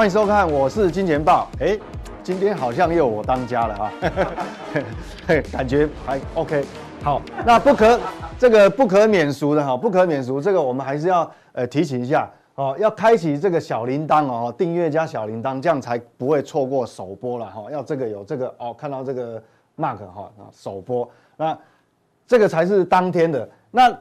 [0.00, 1.46] 欢迎收看，我是金钱豹。
[1.60, 1.78] 哎，
[2.22, 3.92] 今天好像又我当家了啊，
[5.52, 6.64] 感觉还 OK。
[7.02, 8.00] 好， 那不可
[8.38, 17.70] 这个不可免俗的哈，不可免俗，这个我们还是要呃提醒一下哦，要开启这个小铃铛哦，订阅加小铃铛，这样才不会错过首播了哈。
[17.70, 19.36] 要这个有这个哦，看到这个
[19.76, 21.54] mark 哈，首播，那
[22.26, 23.94] 这个才是当天的那。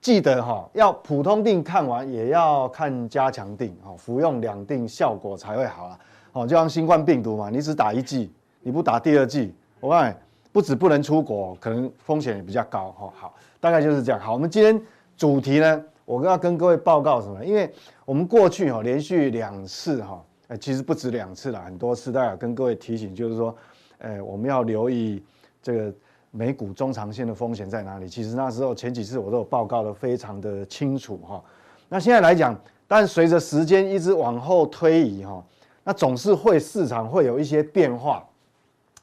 [0.00, 5.98] 记得哈，要普通定看完也要看加强錠，哈，服用两定效果才会好啊。
[6.32, 10.14] 哦，就像新冠病毒嘛，你只打一剂，你不打第二剂，我告诉你
[10.52, 12.92] 不止不能出国，可能风险也比较高。
[12.92, 14.20] 哈，好，大概就是这样。
[14.20, 14.80] 好，我们今天
[15.16, 17.44] 主题呢，我要跟各位报告什么？
[17.44, 17.68] 因为
[18.04, 20.24] 我们过去哈连续两次哈，
[20.60, 23.54] 其实不止两次了，很多次，大家跟各位提醒，就是说，
[23.98, 25.20] 诶，我们要留意
[25.60, 25.92] 这个。
[26.30, 28.08] 美股中长线的风险在哪里？
[28.08, 31.42] 其实那时候前几次我都有报告的非常的清楚哈。
[31.88, 32.54] 那现在来讲，
[32.86, 35.42] 但随着时间一直往后推移哈，
[35.84, 38.22] 那总是会市场会有一些变化，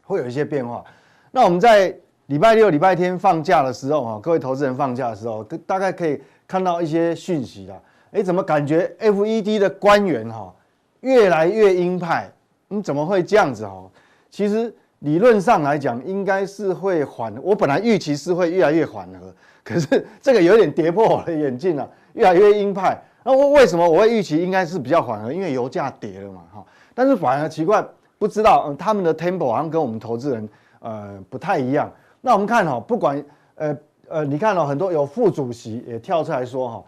[0.03, 0.83] 会有一些变化。
[1.31, 1.93] 那我们在
[2.27, 7.75] 礼拜六、礼拜天放假的时候哈，各位投资人放假的时候，大概可以看到一些讯息啦。
[8.11, 10.53] 诶，怎么感觉 FED 的官员哈
[11.01, 12.31] 越来越鹰派？
[12.67, 13.83] 你怎么会这样子哈？
[14.29, 14.71] 其实。
[14.99, 17.33] 理论上来讲，应该是会缓。
[17.43, 22.99] 我本来预期是会越来越缓和，可是这个有点跌破我的眼镜了，越来越鹰派。
[23.23, 25.31] 那我为什么我会预期应该是比较缓和？
[25.31, 26.65] 因为油价跌了嘛，哈。
[26.95, 27.85] 但是反而奇怪，
[28.17, 31.91] 不知道，嗯，他们的 tempo 好像跟我们投资人呃不太一样。
[32.21, 33.23] 那我们看哈，不管
[33.55, 36.83] 呃呃，你看哦，很多有副主席也跳出来说哈，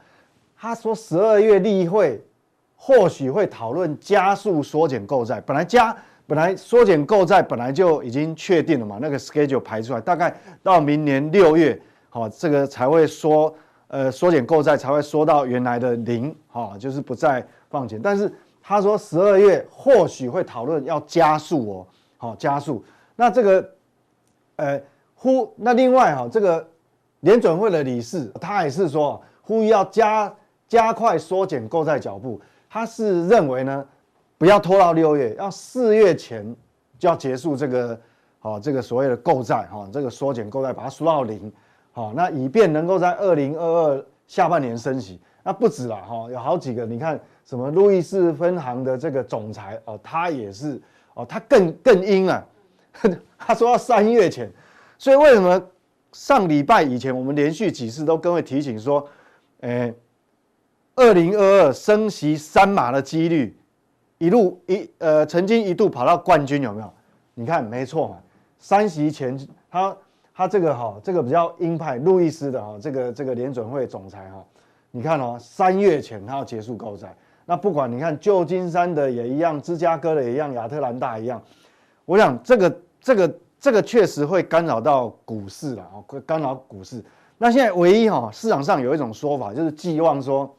[0.58, 2.24] 他说十二月例会
[2.76, 5.96] 或许会讨论加速缩减购债，本来加。
[6.28, 13.56] 本来缩减购债本来就已经确定了嘛，那个 schedule 排出来，大概到明年六月，好，这个才会缩，
[13.88, 17.98] 呃，缩减购债才会缩到原来的零，哈，就是不再放钱。
[18.02, 18.30] 但是
[18.62, 22.84] 他说十二月或许会讨论要加速哦，好，加速。
[23.16, 23.70] 那这个，
[24.58, 24.82] 呃，
[25.16, 26.68] 呼，那另外哈，这个
[27.22, 30.36] 联准会的理事他也是说呼吁要加
[30.68, 33.86] 加快缩减购债脚步，他是认为呢。
[34.38, 36.56] 不要拖到六月，要四月前
[37.00, 38.00] 就要结束这个，
[38.40, 41.52] 好，这个所谓的购债，哈，这个缩减购债，把它缩到零，
[41.92, 45.20] 好，那以便能够在二零二二下半年升息。
[45.44, 50.80] 那不止了，哈，有好几个，你看什么路易斯分行的这个总裁，哦，他也是，
[51.14, 52.46] 哦，他更更阴啊，
[53.40, 54.52] 他说要三月前。
[55.00, 55.62] 所以为什么
[56.12, 59.08] 上礼拜以前我们连续几次都跟会提醒说，
[59.62, 59.94] 诶，
[60.96, 63.58] 二零二二升息三码的几率？
[64.18, 66.92] 一路一呃，曾经一度跑到冠军有没有？
[67.36, 68.18] 你看没错嘛，
[68.58, 69.38] 三席前
[69.70, 69.96] 他
[70.34, 74.44] 他这个哈，这个比较鹰派，路易斯的哈，这个这个联准会总裁哈，
[74.90, 81.40] 你看哦，三月前他要结束购债，那不管你看旧金山的也一样，芝加哥的也一样，亚特兰大一样，
[82.06, 87.06] 我想这个这个这个确实会干扰到股市了啊，会干扰股市。
[87.38, 90.52] 那现在唯一哈，市场上有一种说法，就是寄望说，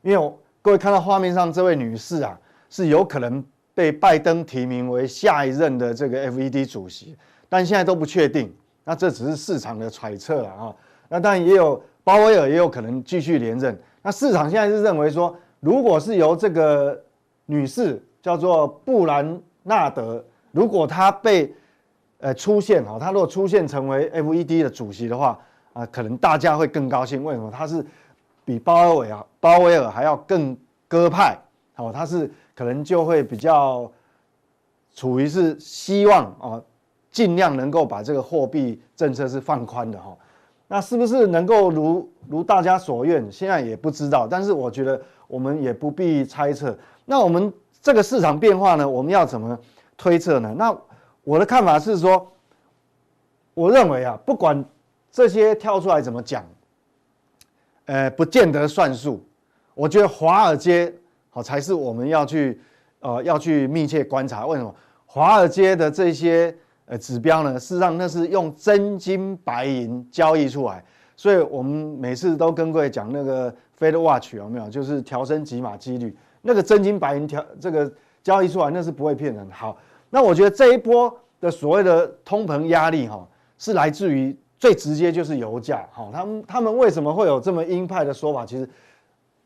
[0.00, 0.34] 因为我。
[0.60, 2.38] 各位看到画面上这位女士啊，
[2.68, 3.42] 是有可能
[3.74, 7.16] 被拜登提名为下一任的这个 FED 主席，
[7.48, 8.52] 但现在都不确定。
[8.84, 10.74] 那这只是市场的揣测了啊。
[11.08, 13.78] 那当然也有鲍威尔也有可能继续连任。
[14.02, 17.00] 那市场现在是认为说，如果是由这个
[17.46, 21.54] 女士叫做布兰纳德，如果她被
[22.18, 25.38] 呃出现哈，她如果出现成为 FED 的主席的话
[25.72, 27.22] 啊，可能大家会更高兴。
[27.22, 27.50] 为什么？
[27.50, 27.84] 她是。
[28.48, 30.56] 比鲍威尔啊，鲍威尔还要更
[30.88, 31.36] 鸽派，
[31.76, 33.92] 哦，他是可能就会比较
[34.94, 36.62] 处于是希望啊，
[37.10, 40.16] 尽量能够把这个货币政策是放宽的哈。
[40.66, 43.30] 那是不是能够如如大家所愿？
[43.30, 46.74] 现在也不知道，但是我觉得我们也不必猜测。
[47.04, 47.52] 那我们
[47.82, 49.58] 这个市场变化呢，我们要怎么
[49.98, 50.54] 推测呢？
[50.56, 50.74] 那
[51.22, 52.32] 我的看法是说，
[53.52, 54.64] 我认为啊，不管
[55.12, 56.42] 这些跳出来怎么讲。
[57.88, 59.26] 呃，不见得算数。
[59.72, 60.92] 我觉得华尔街
[61.30, 62.60] 好才是我们要去
[63.00, 64.44] 呃要去密切观察。
[64.44, 64.74] 为什么？
[65.06, 66.54] 华尔街的这些
[66.84, 67.58] 呃指标呢？
[67.58, 70.84] 事实上那是用真金白银交易出来。
[71.16, 73.50] 所以我们每次都跟各位讲那个
[73.80, 74.68] Fed Watch 有没有？
[74.68, 77.90] 就是调升几码几率，那个真金白银调这个
[78.22, 79.50] 交易出来，那是不会骗人。
[79.50, 79.78] 好，
[80.10, 83.26] 那我觉得这一波的所谓的通膨压力哈，
[83.56, 84.36] 是来自于。
[84.58, 88.44] 最直接就是油价，哈，他们他们为什么会有这么鹰派的说法？
[88.44, 88.68] 其实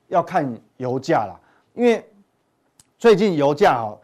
[0.08, 1.38] 要看油价啦，
[1.74, 2.04] 因为
[2.98, 3.98] 最近油价哈，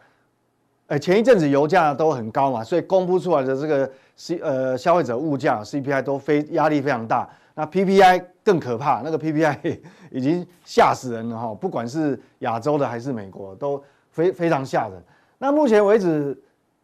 [0.87, 7.29] 哎，前一阵子油价都很高嘛，所以公布出来的这个 C 呃消费者物价 CPI 都非压力非常大。
[7.55, 9.79] 那 PPI 更可怕，那个 PPI
[10.11, 15.03] 已经吓死人了哈，不管是亚洲的还是美国，都非非常吓人。
[15.37, 16.37] 那目前为止，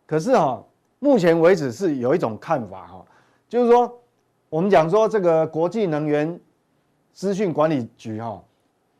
[0.06, 0.62] 可是哈，
[1.00, 3.06] 目前为止是有一种看法哈，
[3.48, 3.92] 就是说
[4.56, 6.40] 我们讲说这个国际能源
[7.12, 8.42] 资讯管理局哈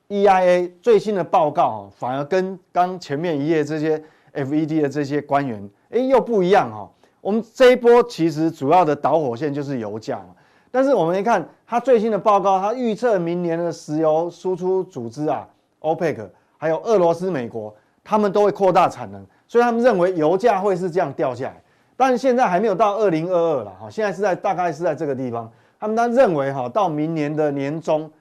[0.10, 4.04] EIA 最新的报告哈，反而跟刚前面一页这些。
[4.34, 6.92] FED 的这些官员，哎，又不一样哈。
[7.22, 10.36] 我们这一波其实主要的导火线就是油价嘛。
[10.70, 15.48] 但是我们一看它最新的报告，它预测明年的石油输出组织啊
[15.80, 17.74] ，OPEC，还有俄罗斯、美国，
[18.04, 21.64] 他们都会扩大产能，所以他们认为油价会是这样掉下来。
[21.98, 28.12] 但是现在还没有到二零二二了哈，现在是在大概是在这个地方，他们他认为哈，到明年的年中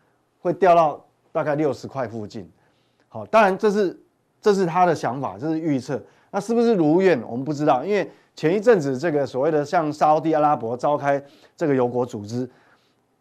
[0.40, 2.50] 会掉到大概六十块附近。
[3.08, 3.98] 好，当然这是。
[4.44, 5.98] 这是他的想法，这是预测。
[6.30, 7.18] 那是不是如愿？
[7.26, 11.22] 我们不知道，因为前一阵子这个所谓的像沙乌地阿拉伯召开
[11.56, 12.46] 这个油国组织，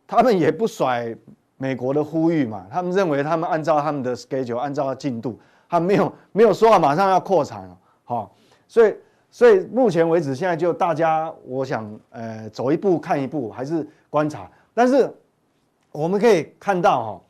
[0.05, 1.15] 他们也不甩
[1.55, 2.67] 美国的呼吁嘛。
[2.69, 5.39] 他们认为他们按照他们的 schedule，按照进度，
[5.69, 8.29] 他没有没有说啊，马上要扩产了，哈。
[8.67, 8.93] 所以
[9.33, 14.47] 所以目前为止，现在就大家，我想，呃，走一步看一步，还是观察。
[14.75, 15.11] 但是
[15.91, 17.21] 我们可以看到哈，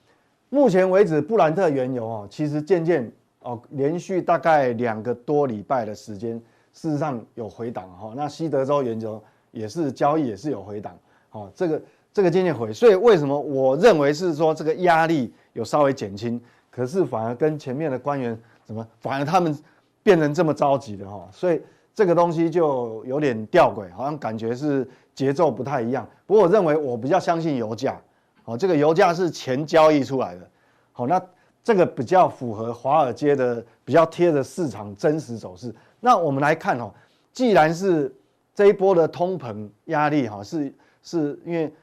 [0.50, 3.10] 目前为止，布兰特原油哦，其实渐渐。
[3.46, 6.42] 哦，连续大概两个多礼拜的时间，
[6.72, 8.14] 事实上有回档哈。
[8.16, 9.22] 那西德州原油
[9.52, 10.98] 也是交易也是有回档，
[11.32, 11.82] 哦，这个
[12.14, 16.40] 这个渐渐回，所以为什么我认为是说这个压力有稍微减轻，
[16.72, 19.54] 可是反而跟前面的官员怎么，反而他们
[20.02, 21.62] 变成这么着急的哈，所以
[21.94, 26.08] 这个东西就有点吊诡，好像感觉是节奏不太一样。
[26.26, 28.00] 不过我认为我比较相信油价，
[28.46, 30.50] 哦，这个油价是钱交易出来的，
[30.92, 31.22] 好那。
[31.66, 35.74] 这个比较符合华尔街的，比较贴着市场真实走势。
[36.02, 36.92] 那我们来看哦，
[37.32, 38.14] 既然是
[38.54, 41.74] 这一波的通膨压力哈，是是因为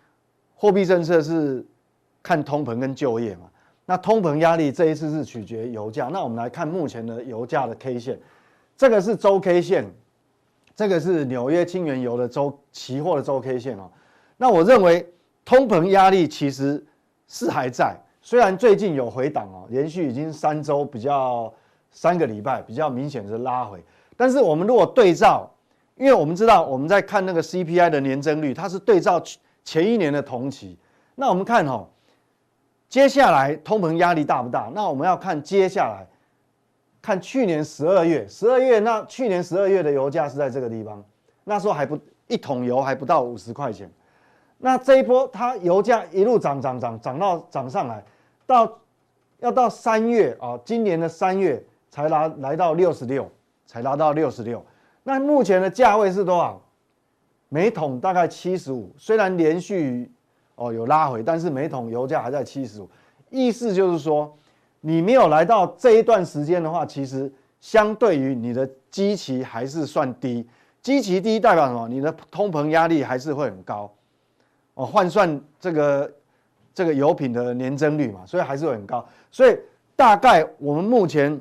[0.55, 1.65] 货币政策是
[2.23, 3.49] 看通膨跟就业嘛。
[3.87, 6.09] 那通膨压力这一次是取决油价。
[6.13, 8.21] 那我们来看目前的油价的 K 线，
[8.81, 9.85] 这个是周 K 线，
[10.75, 13.91] 这个是纽约轻原油的周期货的周 K 线哦。
[14.39, 15.07] 那我认为
[15.45, 16.83] 通膨压力其实
[17.29, 17.95] 是还在。
[18.23, 21.53] 虽然最近有回档哦，连续已经三周比较
[21.91, 23.85] 三个礼拜比较明显的拉回，
[24.17, 25.47] 但是我们如果对照，
[25.97, 29.23] 因为我们知道我们在看那个 CPI 的年增率，它是对照
[29.63, 30.79] 前一年的同期。
[31.17, 31.87] 那我们看哈，
[32.89, 34.73] 接下来通膨压力大不大？
[34.75, 36.07] 那我们要看接下来，
[37.03, 41.03] 看去年十二月，十二月那去年十二月的油价是在这个地方，
[41.45, 43.91] 那时候还不一桶油还不到五十块钱。
[44.59, 48.05] 那这一波它油价一路涨涨涨涨到涨上来，
[48.47, 48.79] 到
[49.39, 53.27] 要到三月啊，今年的三月才拉来到六十六，
[53.65, 54.63] 才拉到六十六。
[55.03, 56.61] 那目前的价位是多少？
[57.49, 60.13] 每桶大概七十五，虽然连续
[60.57, 62.89] 哦有拉回，但是每桶油价还在七十五。
[63.31, 64.37] 意思就是说，
[64.81, 67.31] 你没有来到这一段时间的话，其实
[67.61, 70.47] 相对于你的基期还是算低。
[70.83, 71.87] 基期低代表什么？
[71.89, 73.93] 你的通膨压力还是会很高。
[74.75, 76.11] 哦，换算这个
[76.73, 79.07] 这个油品的年增率嘛，所以还是会很高。
[79.31, 79.55] 所以
[79.95, 81.39] 大概我们目前，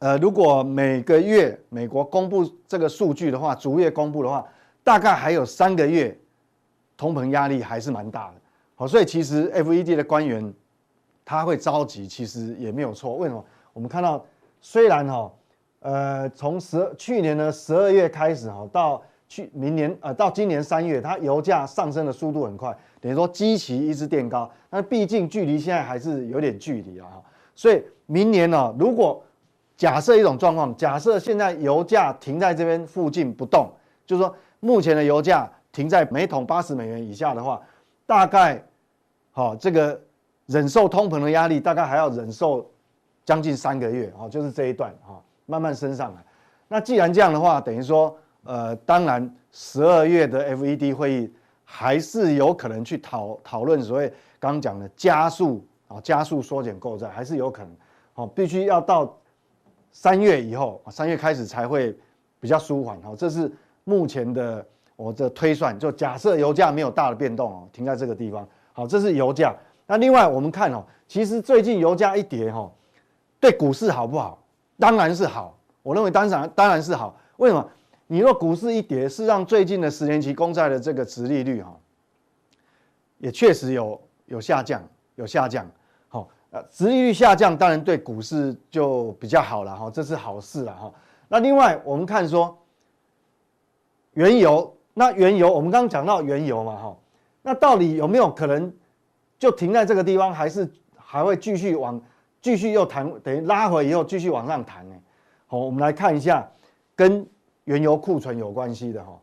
[0.00, 4.44] 呃，如果每个月美国公布这个数据的话，逐月公布的话，
[4.82, 6.18] 大概还有三个月，
[6.96, 8.34] 通膨压力还是蛮大的。
[8.74, 10.52] 好，所以其实 FED 的官员
[11.26, 13.16] 他会着急，其实也没有错。
[13.16, 13.44] 为什么？
[13.74, 14.24] 我们看到
[14.62, 15.30] 虽然哈，
[15.80, 19.02] 呃，从十去年的十二月开始哈到。
[19.28, 27.20] 去明年呃，到今年三月，它油价上升的速度很快，等于说基期一直垫高，但毕竟距离现在还是有点距离啊，
[27.52, 29.20] 所以明年呢、如果
[29.76, 33.68] 假设一种状况，假设现在油价停在这边附近不动，
[34.06, 37.60] 就是说目前的油价停在每桶八十美元以下的话，
[38.06, 38.64] 大概
[39.32, 40.00] 好、哦、这个
[40.46, 42.68] 忍受通膨的压力，大概还要忍受
[43.24, 46.24] 将近三个月啊、就是这一段哈、慢慢升上来。
[46.68, 48.16] 那既然这样的话，等于说。
[48.48, 51.34] 呃，当然，十二月的 FED 会议
[51.64, 57.76] 还是有可能去讨讨论所谓刚刚讲的加速啊，加速缩减购债，还是有可能。
[58.12, 59.18] 好，必须要到
[59.90, 61.92] 三月以后，三月开始才会
[62.38, 63.02] 比较舒缓。
[63.02, 63.50] 好，这是
[63.82, 65.76] 目前的我的推算。
[65.76, 68.48] 就假设油价没有大的变动哦，停在这个地方。
[68.72, 69.52] 好，这是油价。
[69.86, 72.70] 那另外我们看哦，其实最近油价一跌哈，
[73.38, 74.42] 对股市好不好？
[74.78, 75.56] 当然是好。
[75.82, 77.16] 我认为当然当然是好。
[77.36, 77.70] 为什么？
[78.08, 81.76] 你若股市一跌，是让最近的十年期公债的这个殖利率哈，
[83.18, 84.82] 也确实有有下降，
[85.16, 85.68] 有下降。
[86.08, 90.92] 好，呃，殖利率下降当然对股市就比较好了哈，这是好事了哈。
[91.26, 92.56] 那另外我们看说
[94.12, 96.96] 原油，那原油我们刚刚讲到原油嘛，哈，
[97.42, 98.72] 那到底有没有可能
[99.38, 102.00] 就停在这个地方，还是还会继续往
[102.40, 104.94] 继续又弹，等于拉回以后继续往上弹呢？
[105.46, 106.48] 好，我们来看一下
[106.94, 107.26] 跟
[107.64, 109.18] 原油库存有关系的哈。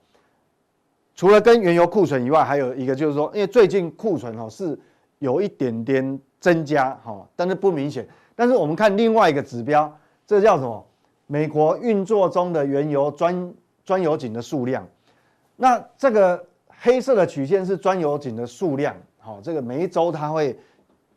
[1.15, 4.77] 除了跟原油库存以外，还有一个就是说，因为最近库存哈是
[5.19, 8.07] 有一点点增加哈，但是不明显。
[8.35, 10.85] 但是我们看另外一个指标，这叫什么？
[11.27, 13.53] 美国运作中的原油专
[13.85, 14.85] 专油井的数量。
[15.55, 20.53] 那这个黑色的曲线是专油井的数量，好，这个每一周它会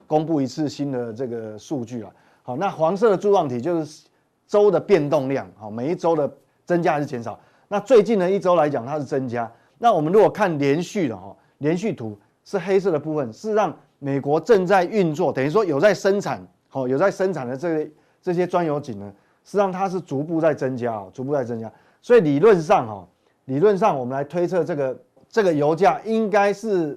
[0.06, 2.12] 公布一次新的这个数据了。
[2.44, 4.04] 好，那黄色的柱状体就是
[4.46, 6.32] 周的变动量，好，每一周的
[6.64, 7.36] 增加还是减少？
[7.66, 9.50] 那最近的一周来讲，它是增加。
[9.78, 17.90] 那我们如果看连续的哈，连续图是黑色的部分，是让美国正在运作，等于说有在生产，好，有在生产的这个
[18.22, 19.12] 这些专油井呢，
[19.44, 21.68] 实际上它是逐步在增加，逐步在增加。
[22.00, 23.08] 所以理论上哈，
[23.46, 24.96] 理论上我们来推测这个
[25.28, 26.96] 这个油价应该是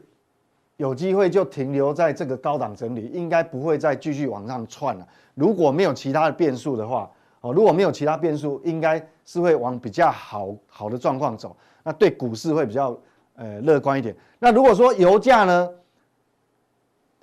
[0.80, 5.06] 有机会就停留在这个高档整理，应该不会再继续往上窜了。
[5.36, 11.54] 如果没有其他的变数的话，哦，如果没有其他变数，应该是会往比较好好的状况走。
[11.84, 12.98] 那对股市会比较
[13.36, 14.16] 呃乐观一点。
[14.40, 15.70] 那如果说油价呢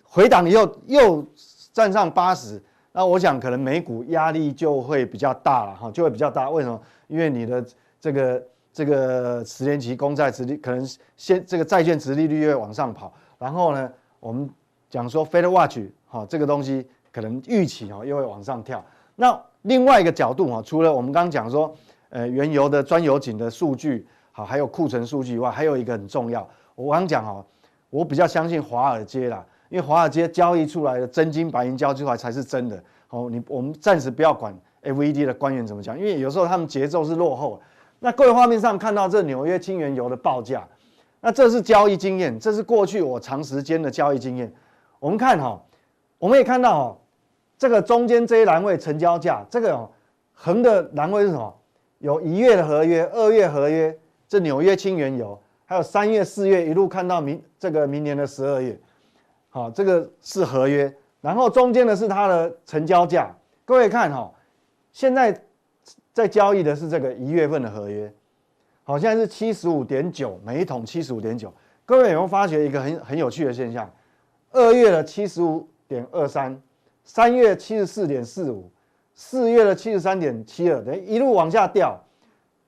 [0.02, 1.24] 回档以后又
[1.72, 6.50] 站上八十，那我想可能美股压力就会比较大了哈，就会比较大。
[6.50, 6.78] 为什么？
[7.08, 7.64] 因为你的
[7.98, 10.86] 这个这个十年期公债殖利可能
[11.16, 13.90] 先这个债券殖利率又会往上跑，然后呢，
[14.20, 14.48] 我们
[14.88, 18.84] 讲说 Fed Watch 哈这个东西可能预期哈又会往上跳。
[19.14, 21.74] 那另外一个角度哈，除了我们刚刚讲说
[22.10, 24.06] 呃原油的专油井的数据。
[24.38, 26.46] 好，还有库存数据以外，还有一个很重要。
[26.74, 27.42] 我刚讲哦，
[27.88, 32.78] 我比较相信华尔街啦，因为华尔街交易出来的真金白银交出来才是真的。
[33.06, 37.58] 好，你我们暂时不要管 FED 的官员怎么讲，因为有时候他们节奏是落后。
[37.98, 40.68] 那各位画面上看到这纽约轻原油的报价，
[41.26, 44.52] 那这是交易经验，这是过去我长时间的交易经验。
[45.00, 45.60] 我们看哈，
[46.18, 46.98] 我们也看到哦，
[47.58, 49.90] 这个中间这一栏位成交价，这个
[50.32, 51.52] 横的栏位是什么？
[51.98, 53.98] 有一月的合约，二月合约。
[54.28, 58.78] 这纽约轻原油，还有三月、四月一路看到明这个明年的十二月，
[59.48, 63.36] 好，这个是合约，然后中间的是它的成交价。
[63.64, 64.32] 各位看哈，
[64.92, 65.42] 现在
[66.12, 68.12] 在交易的是这个一月份的合约，
[68.88, 71.52] 好，现在是七十五点九，每一桶七十五点九。
[71.84, 73.90] 各位有没有发觉一个很很有趣的现象？
[74.52, 76.56] 二月的七十五点二三，
[77.02, 78.70] 三月七十四点四五，
[79.12, 82.00] 四月的七十三点七二，等于一路往下掉。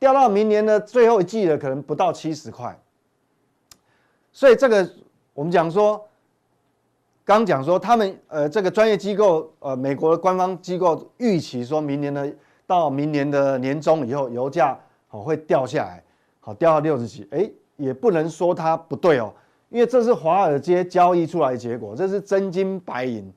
[0.01, 2.77] 掉到明年的最后一季了，可能不到七十块。
[4.33, 4.91] 所以这个
[5.35, 6.05] 我们讲说，
[7.25, 12.29] 刚讲说他们呃这个专业机构呃美国的官方机构预期说明年的
[12.67, 16.03] 到明年的年中以后油价好会掉下来，
[16.49, 19.31] 好掉到六十几，哎也不能说它不对哦，
[19.69, 23.31] 因为这是华尔街交易出来的结果，这是真金白银。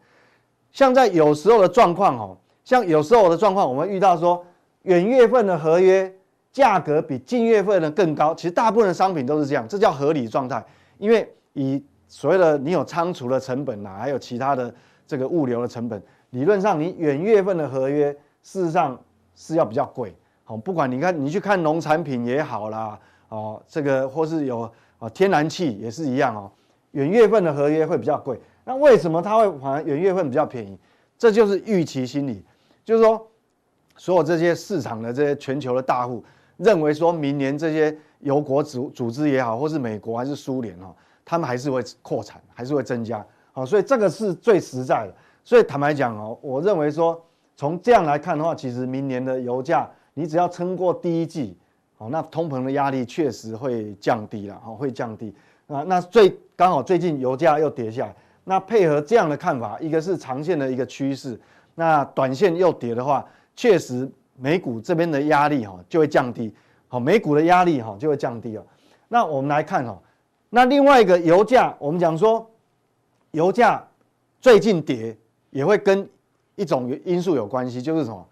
[0.71, 4.41] 像在有时候的状况哦，像有时候的状况，我们遇到说
[4.83, 6.09] 远月份的合约。
[6.53, 10.61] 价格比近月份的更高，其实大部分的商品都是这样，这叫合理状态。
[10.97, 14.73] 因为以所谓的你有仓储的成本呐、还有其他的
[15.07, 18.11] 这个物流的成本，理论上你远月份的合约
[18.43, 18.99] 事实上
[19.33, 20.13] 是要比较贵。
[20.51, 26.51] 哦，不管你看你去看农产品也好啦，哦，这个或是有啊天然气也是一样哦，
[26.91, 28.37] 远月份的合约会比较贵。
[28.65, 30.77] 那为什么它会反而远月份比较便宜？
[31.17, 32.43] 这就是预期心理，
[32.83, 33.25] 就是说
[33.95, 36.23] 所有这些市场的这些全球的大户。
[36.57, 40.93] 认为说明年这些油国组组织也好，或是美国还是苏联哦，
[41.25, 45.13] 他们还是会扩产，还是会增加，好，所以这个是最实在的。
[45.43, 47.19] 所以坦白讲哦，我认为说
[47.55, 51.57] 从这样来看的话，其实明年的油价，你只要撑过第一季，
[51.97, 55.33] 好，那通膨的压力确实会降低了，哦，会降低。
[55.67, 61.39] 啊，那最刚好最近油价又跌下来，那配合这样的看法，一个是长线的一个趋势，
[61.75, 63.25] 那短线又跌的话，
[63.55, 64.09] 确实。
[64.37, 66.51] 美股这边的压力哈就会降低，
[66.87, 68.65] 好，美股的压力哈就会降低了。
[69.07, 70.01] 那我们来看哈，
[70.49, 72.49] 那另外一个油价，我们讲说，
[73.31, 73.85] 油价
[74.39, 75.15] 最近跌
[75.51, 76.09] 也会跟
[76.55, 78.25] 一种因素有关系，就是什么？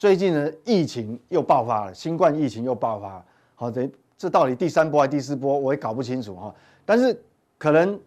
[0.00, 6.54] 最近的疫情又爆发了，新冠疫情又爆发了，好，这这到底第三波还是第四波，我也搞不清楚哈。
[6.86, 7.22] 但是
[7.58, 8.00] 可能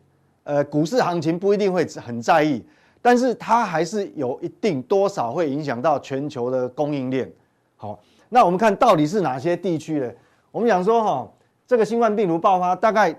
[0.44, 2.66] 呃股市行情不一定会很在意，
[3.00, 7.32] 但是它还是有一定多少会影响到全球的供应链。
[7.78, 10.12] 好，那我们看到底是哪些地区呢？
[10.52, 11.32] 我们讲说哈，
[11.68, 13.16] 这个新冠病毒爆发，大概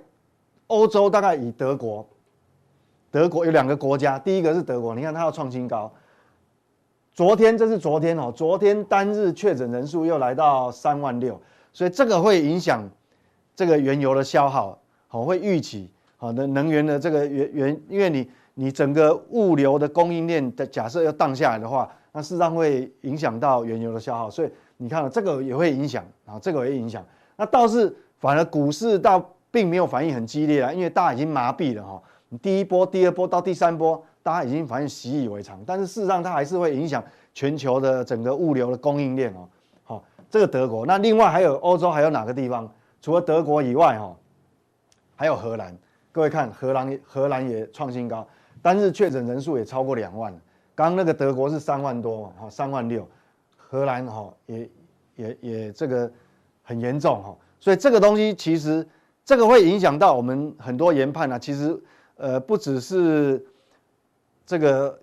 [0.66, 2.04] 欧洲大概以德国，
[3.12, 5.93] 德国有两个国家，第一个是德国，你看它要创新高，
[7.14, 11.40] 昨天这是昨天哦，昨天单日确诊人数又来到三万六，
[11.73, 12.83] 所以这个会影响
[13.54, 27.06] 这个原油的消耗，好，会预期好的能源的这个原原，因为你你整个物流的供应链的假设要荡下来的话，那事实上会影响到原油的消耗，所以你看这个也会影响啊，这个也影响。
[27.37, 34.04] 那倒是反而股市倒并没有反应很激烈啊，因为大家已经麻痹了哈，你第一波、第二波到第三波。
[34.25, 37.04] 大家已经反正习以为常，但是事实上它还是会影响
[37.35, 39.47] 全球的整个物流的供应链哦。
[39.83, 42.66] 好，这个德国，那另外还有欧洲还有哪个地方？
[43.02, 44.16] 除了德国以外哈，
[45.14, 45.76] 还有荷兰。
[46.11, 48.26] 各位看，荷兰荷兰也创新高，
[48.62, 50.33] 单日确诊人数也超过两万。
[50.75, 53.07] 刚刚那个德国是三万多嘛，哈，三万六。
[53.59, 54.71] 荷兰哈也
[55.16, 56.11] 也也这个
[56.62, 58.88] 很严重哈，所以这个东西其实
[59.23, 61.38] 这个会影响到我们很多研判啊。
[61.38, 61.78] 其实
[62.16, 63.45] 呃不只是。
[64.46, 64.98] 这个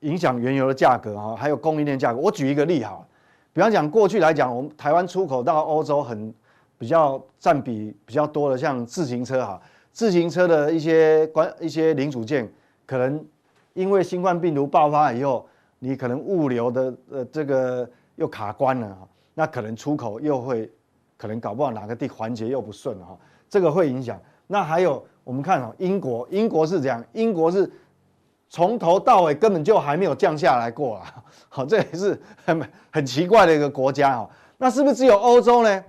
[0.00, 2.18] 影响原油的价格啊，还有供应链价格。
[2.18, 3.06] 我举一个例哈，
[3.52, 6.34] 比方讲过去来讲，我们台湾出口到欧洲很
[6.76, 9.60] 比较占比比较多的，像自行车哈，
[9.92, 12.52] 自行车的一些关一些零组件，
[12.84, 13.24] 可能
[13.74, 20.68] 因为新冠病毒爆发以后，你可能物流的呃这个又卡关了哈，那可能出口又会
[21.16, 23.16] 可能搞不好哪个地环节又不顺哈，
[23.48, 24.20] 这个会影响。
[24.48, 27.70] 那还有我们看哦，英国英国是这样，英国是。
[28.54, 31.12] 从头到尾根本就还没有降下来过啊！
[31.50, 34.30] 好，这也是很很奇怪的一个国家哦。
[34.58, 35.84] 那是不是只有欧洲呢？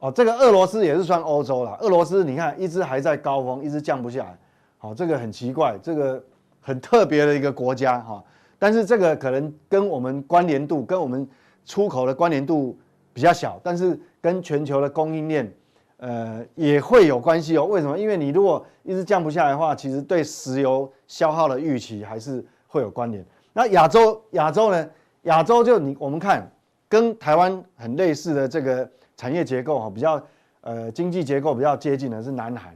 [0.00, 1.78] 哦，这个俄罗斯也是算欧洲啦。
[1.80, 4.38] 俄罗斯你看一直还在高峰，一直降不下来。
[4.76, 6.22] 好，这个很奇怪，这个
[6.60, 8.22] 很特别的一个国家哈。
[8.58, 11.26] 但是这个可能跟我们关联度，跟我们
[11.64, 12.78] 出口的关联度
[13.14, 15.50] 比较小，但是跟全球的供应链。
[15.96, 17.64] 呃，也会有关系哦。
[17.64, 17.98] 为什么？
[17.98, 23.26] 因为你如果一直降不下来的话，其实对石油消耗的预期还是会有关联。
[23.52, 24.88] 那亚洲，亚洲呢？
[25.22, 26.48] 亚洲就你我们看，
[26.88, 30.22] 跟台湾很类似的这个产业结构哈，比较
[30.60, 32.72] 呃经济结构比较接近的是南韩。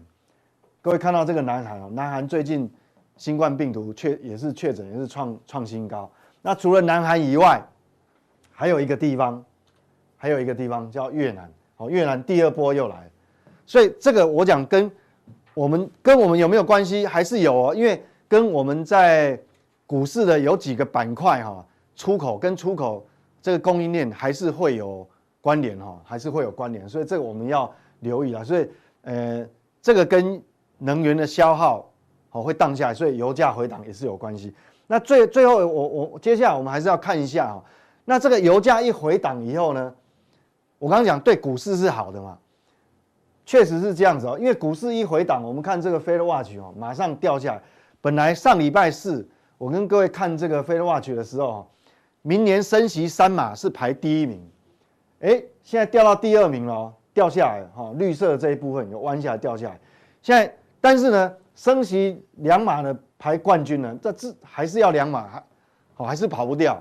[0.83, 2.69] 各位看到这个南韩哦，南韩最近
[3.17, 6.11] 新冠病毒确也是确诊，也是创创新高。
[6.43, 7.63] 那除了南韩以外，
[8.51, 9.43] 还有一个地方，
[10.17, 11.49] 还有一个地方叫越南。
[11.77, 13.09] 哦，越南第二波又来。
[13.65, 14.91] 所以这个我讲跟
[15.55, 19.39] 我们跟我们有没有关系，还是有哦，因为跟我们在
[19.87, 23.07] 股市的有几个板块哈，出口跟出口
[23.43, 25.07] 这个供应链还是会有
[25.41, 28.43] 关联哈，还是会有关联，所以这个我们要留意啊。
[28.43, 28.69] 所以
[29.03, 29.47] 呃，
[29.83, 30.43] 这个跟
[30.79, 31.89] 能源的消耗
[32.31, 34.55] 哦会荡下来，所以油价回档也是有关系。
[34.87, 37.65] 那最最后我我接下来我们还是要看一下哈，
[38.05, 39.95] 那这个油价一回档以后呢，
[40.79, 42.39] 我刚刚讲对股市是好的嘛。
[43.47, 47.63] 确实是这样子哦，因为股市一回档，我们看这个 FedWatch 哦，马上掉下来。
[48.05, 51.67] 本来上礼拜四，我跟各位看这个 FedWatch 的时候，
[52.21, 54.47] 明年升息三码是排第一名，
[55.21, 59.81] 哎，现在掉到第二名了，掉下来哈，绿色的这一部分有弯下来掉下来。
[60.21, 65.43] 现在，但是呢，升息两码呢排冠军呢，这这还是要两码，
[65.95, 66.79] 好还是跑不掉，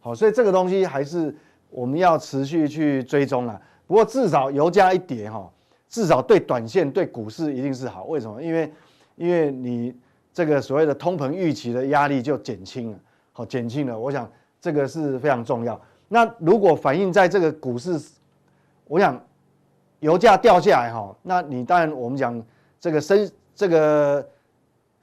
[0.00, 1.32] 好，所以这个东西还是
[1.70, 3.62] 我们要持续去追踪啊。
[3.86, 5.48] 不过至少油价一跌哈。
[5.88, 8.42] 至少对短线对股市一定是好，为什么？
[8.42, 8.72] 因为，
[9.14, 9.94] 因为你
[10.36, 12.98] 这个所谓的通膨预期的压力就减轻了，
[13.32, 13.98] 好减轻了。
[13.98, 15.80] 我想这个是非常重要。
[16.08, 17.98] 那如果反映在这个股市，
[18.86, 19.18] 我想
[20.00, 22.38] 油价掉下来哈，那你当然我们讲
[22.78, 24.28] 这个升这个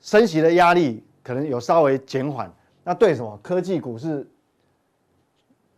[0.02, 4.30] 升息的压力可能有稍微减缓，那对什么科技股市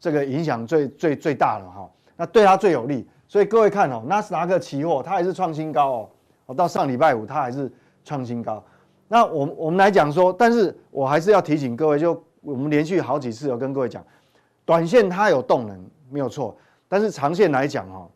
[0.01, 3.07] 这个影响最最最大了哈，那对它最有利。
[3.25, 6.09] 所以各位看哦，纳斯达克期货它还是创新高哦，
[6.47, 7.71] 哦到上礼拜五它还是
[8.03, 8.61] 创新高。
[9.07, 14.03] 那我我们来讲说，但是我还是要提醒各位，就我们连续好几次有跟各位讲，
[14.65, 16.55] 短线它有动能没有错，
[16.87, 18.09] 但是长线来讲哈，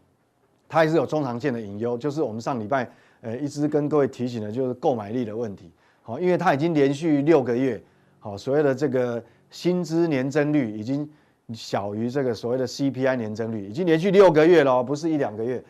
[0.67, 2.89] 它还是有中长线的隐忧，就是我们上礼拜
[3.21, 5.71] 呃一直跟各位提醒的就是购买力的问题，
[6.01, 7.81] 好，因为它已经连续六个月，
[8.19, 11.09] 好所谓的这个薪资年增率已经。
[11.51, 15.63] 小于这个所谓的 CPI 年增率，已经连续六个月了，不是一两个月。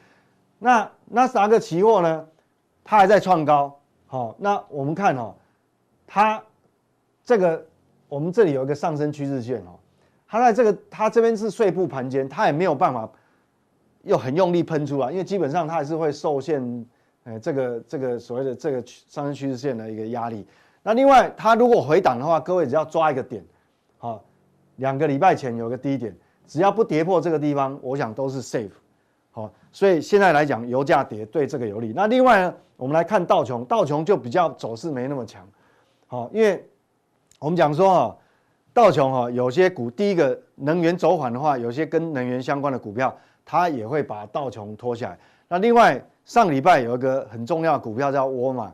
[0.58, 2.28] 那纳斯达克期货呢？
[2.84, 3.79] 它还在创高。
[4.12, 5.36] 好，那我们看哦，
[6.08, 6.44] 它
[7.24, 7.64] 这个
[8.08, 9.78] 我们这里有一个上升趋势线哦，
[10.28, 13.08] 它在这个它这边是碎步盘间，它也没有办法
[14.02, 16.86] 又很用力喷出来，因为基本上它还是会受限，
[17.24, 20.46] 呃，这个这个所谓的这个上升趋势线的一个压力。
[20.82, 23.46] 那另外，它如果回档的话，各位只要抓一个点，
[23.98, 24.24] 好。
[24.78, 26.16] 两个礼拜前有个低点，
[26.48, 28.72] 只要不跌破这个地方，我想都是 safe。
[29.72, 31.94] 所以现在来讲，油价跌对这个有利。
[31.96, 35.48] 那另外呢，我们来看道琼，道琼就比较走势没那么强。
[36.08, 36.68] 好，因为
[37.38, 38.18] 我们讲说哈，
[38.74, 45.20] 道琼哈有些股，第一个能源走缓的话，有些跟能源相关的股票，它也会把道琼拖下来。
[45.48, 48.74] 那另外上礼拜有一个很重要的股票叫沃尔玛，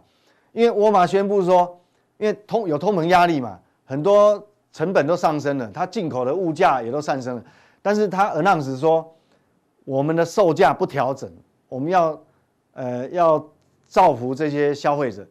[0.53, 1.77] 因为沃尔玛宣布说，
[2.17, 7.43] 因为通有通膨压力嘛，很多成本都上升了，它进口的物价也都上升了，
[7.81, 9.09] 但是它 announce 说，
[9.85, 11.31] 我们的售价不调整，
[11.69, 12.21] 我们要
[12.73, 13.41] 呃要
[13.87, 15.25] 造福这些消费者。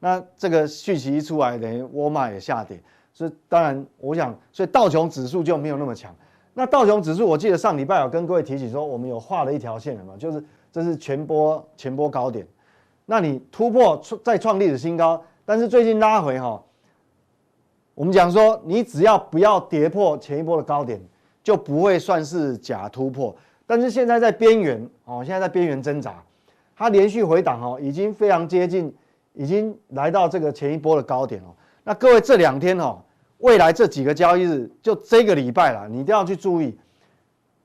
[0.00, 2.80] 那这个讯息一出来，等于沃尔玛也下跌，
[3.12, 6.14] 所以当然我想，所以道琼指数就没有那么强。
[6.54, 10.42] 那道琼指数，我记得上礼拜有跟各位提起说，我们有画了一条线了嘛，就是
[10.72, 12.46] 这是前波前波高点，
[13.06, 16.62] 那你突破再创历史新高，但是最近拉回哈，
[17.94, 21.00] 我们讲说你只要不要跌破前一波的高点，
[21.42, 23.34] 就不会算是假突破。
[23.68, 26.20] 但是现在在边缘哦，现在在边缘挣扎，
[26.74, 28.92] 它连续回档哦，已经非常接近。
[29.34, 31.54] 已经来到这个前一波的高点哦。
[31.84, 32.98] 那各位这两天哦，
[33.36, 36.76] 未来这几个交易日，就这个礼拜啦，你一定要去注意，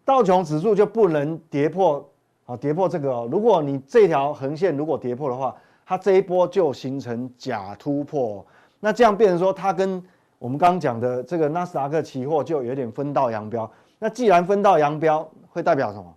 [0.05, 2.07] 道琼指数就不能跌破
[2.45, 3.27] 啊，跌破这个。
[3.31, 8.45] 如果你这条横线如果跌破的话，它这一波就形成假突破。
[8.79, 9.99] 那这样变成说，它跟
[10.37, 13.67] 我们刚刚讲的这个纳斯达克期货就有点分道扬镳。
[13.97, 16.13] 那既然分道扬镳，会代表什么？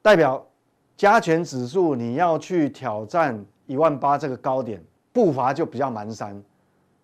[0.00, 0.42] 代表
[0.96, 3.44] 加权指数你要去挑战。
[3.66, 4.82] 一万八这个高点
[5.12, 6.34] 步伐就比较蹒跚，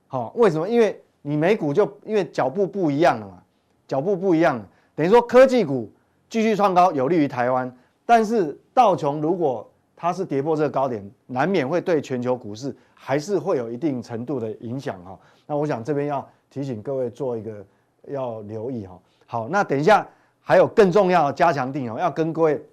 [0.08, 0.68] 好，为什么？
[0.68, 3.42] 因为你美股就因为脚步不一样了嘛，
[3.86, 4.60] 脚步不一样，
[4.94, 5.90] 等于说科技股
[6.28, 15.18] 继续创高有利于台湾，但是道琼如果它是跌破这个高点，难免会对全球股市还是会有一定程度的影响哈。
[15.46, 17.64] 那我想这边要提醒各位做一个
[18.08, 18.98] 要留意哈。
[19.26, 20.06] 好，那等一下
[20.48, 22.66] 还有更重要的加强定哦，要跟各位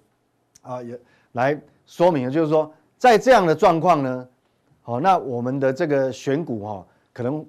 [0.62, 0.98] 啊也
[1.32, 2.72] 来说明，就是说。
[2.96, 4.26] 在这样的状况呢，
[4.80, 7.44] 好，那我们的这个选股哈，可能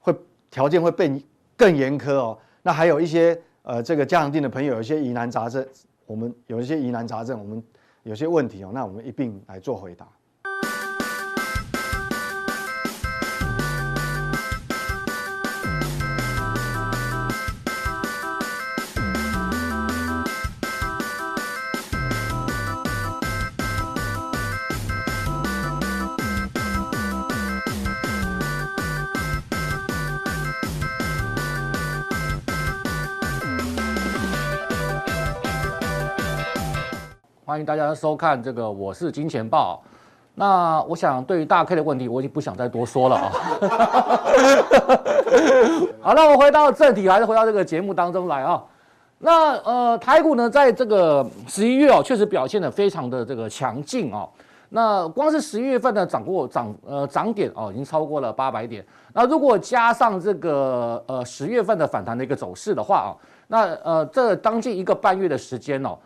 [0.00, 0.16] 会
[0.50, 1.22] 条件会变
[1.54, 2.38] 更严苛哦。
[2.62, 5.62] 那还有一些呃，这个加强定的朋友有一些疑难杂症，
[6.06, 7.62] 我们有一些疑难杂症，我们
[8.04, 10.08] 有些问题哦，那我们一并来做回答。
[37.58, 39.82] 欢迎大家收看这个，我是金钱豹。
[40.36, 43.32] 那我想对于大 K 的问题，我已经不想再多说了啊。
[46.00, 48.62] 好，那我回到正题，还是回到这个节目当中来啊。
[49.18, 54.24] 那呃，台股呢，在这个十一月哦，确实表现得非常的这个强劲啊。
[54.68, 58.86] 那光是十一月份呢，涨过涨呃涨点哦，已经超过了八百点。
[59.12, 63.10] 那如果加上这个呃十月份的反弹的一个走势的话啊，
[63.48, 65.98] 那呃这当近一个半月的时间哦。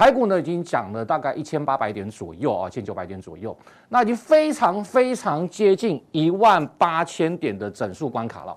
[0.00, 3.54] 台股呢已经涨了大概一千八百点左右啊，一千九百点左右，
[3.90, 8.56] 那已经非常非常接近一万八千点的整数关卡了。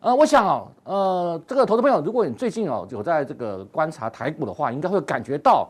[0.00, 5.66] 呃，我想哦，呃，这个投资朋友，如果你最近哦有在这个观察台股的话，应该会感觉到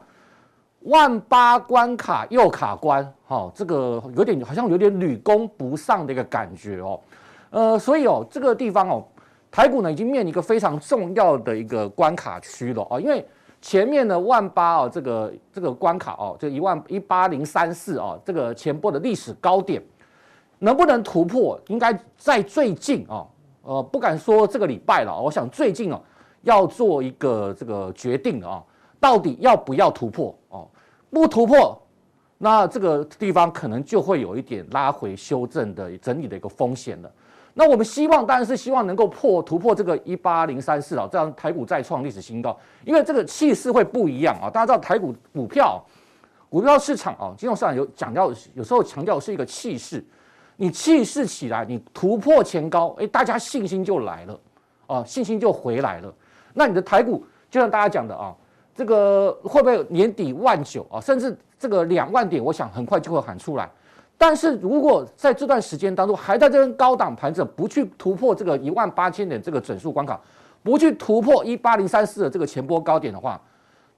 [0.81, 7.01] 万八关卡又卡关，哈，这个有点好像有点屡攻不上的一个感觉哦。
[7.51, 9.07] 呃，所以哦，这个地方哦，
[9.49, 13.25] 台股呢已经面临一个非常重要的一个关卡区了啊，因为。
[13.65, 19.83] 前面的万八哦，这个这个关卡哦，就一万一八零三四哦，这个前波的历史高点
[20.59, 21.59] 能不能突破？
[21.69, 23.27] 应该在最近哦，
[23.63, 25.99] 呃，不敢说这个礼拜了，我想最近哦
[26.43, 28.63] 要做一个这个决定的啊，
[29.01, 30.69] 到底要不要突破哦？
[31.09, 31.75] 不突破，
[32.37, 37.11] 那这个地方可能就会有一点拉回修正的整理的一个风险了。
[37.57, 42.57] 那我们希望当然是希望能够破突破这个一八零三四啊，这样台股再创历史新高。
[42.85, 45.81] 因为这个气势会不一样啊，大家知道台股股票、
[46.51, 50.05] 股票市场啊，金融市场有讲到，有时候强调是一个气势。
[50.57, 54.41] 你气势起来，你突破前高，哎，大家信心就来了
[54.87, 56.13] 啊，信心就回来了。
[56.55, 58.35] 那你的台股就像大家讲的啊，
[58.75, 63.71] 这个会不会年底万九啊，甚至这个两万点，我想很快就会喊出来。
[64.17, 70.19] 但是如果在这段时间当中还在这边高档盘整，不去突破这个一万八千点这个整数关卡，
[70.63, 73.39] 不去突破一八零三四的这个前波高点的话，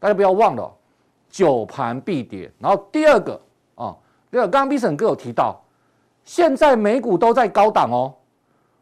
[0.00, 0.74] 大家不要忘了，
[1.28, 2.50] 久盘必跌。
[2.58, 3.40] 然后第二个
[3.74, 3.94] 啊，
[4.30, 5.62] 第二刚刚 B 省哥有提到，
[6.24, 8.14] 现在美股都在高档哦，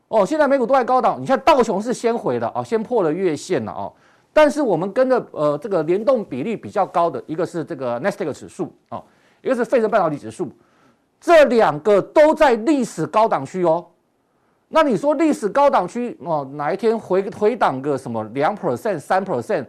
[0.09, 1.21] 哦，现在美股都在高档。
[1.21, 3.93] 你看道琼是先回的啊，先破了月线了啊，
[4.33, 9.03] 但是我们跟着呃这个联动比例比较高的一个是这个 n e s t e q 指数啊，
[9.43, 10.49] 一个是费城半导体指数。
[11.25, 13.83] 这两个都在历史高档区哦，
[14.69, 19.65] 那你说历史高档区哦，哪一天回回档个什么两 percent、三 percent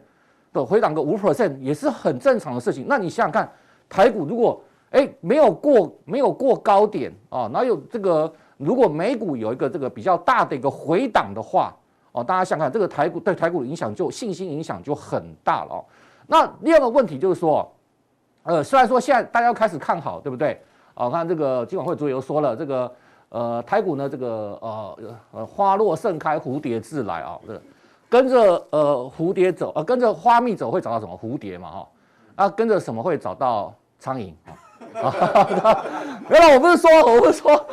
[0.52, 2.86] 的回档个五 percent 也是很正常的事情。
[2.90, 3.50] 那你想想看，
[3.88, 8.30] 台股如果哎没有过没有过高点啊，哪有这个？
[8.58, 11.74] 如果美股有一个这个比较大的一个回档的话，
[12.12, 15.86] 哦，大家想想这个台股对台股的影响就信心影响就很大了哦。
[16.28, 17.74] 那第二个问题就是说，
[18.44, 20.62] 呃，虽然说现在大家开始看好，对不对？
[20.96, 22.92] 哦，看这个金管会主委又说了，这个
[23.28, 24.98] 呃台股呢，这个呃
[25.32, 27.62] 呃花落盛开，蝴蝶自来啊，这个
[28.10, 31.88] 跟着呃蝴蝶走，呃跟着花蜜走会找到什么蝴蝶嘛哈？
[32.36, 34.56] 啊跟着什么会找到苍蝇啊？
[36.30, 37.66] 没有，我不是说，我不是说，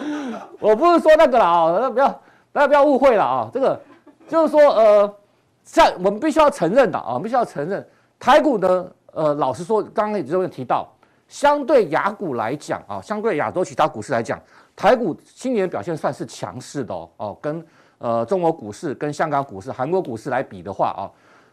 [0.58, 2.08] 我不是说那个啦啊，大家不要
[2.50, 3.80] 大家不要误会了啊，这个
[4.26, 5.14] 就是说呃
[5.62, 10.88] 在我们必须要承认的啊，必须要承认台股呢，呃老实说，刚刚也有提到。
[11.32, 14.38] 相对雅股来讲啊，相对亚洲其他股市来讲，
[14.76, 17.08] 台股今年表现算是强势的哦。
[17.16, 17.66] 哦，跟
[17.96, 21.08] 呃中国股市、跟香港股市、韩国股市来比的话啊，